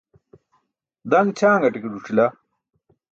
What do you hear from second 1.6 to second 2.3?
ke ẓuc̣ila.